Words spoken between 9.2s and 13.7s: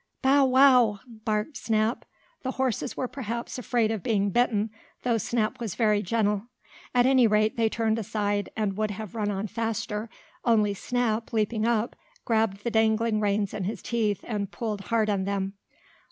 on faster, only Snap, leaping up, grabbed the dangling reins in